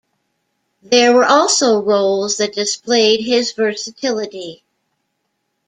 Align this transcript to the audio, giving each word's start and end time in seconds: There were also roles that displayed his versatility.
There 0.81 1.13
were 1.13 1.25
also 1.25 1.79
roles 1.79 2.37
that 2.37 2.55
displayed 2.55 3.23
his 3.23 3.51
versatility. 3.51 4.63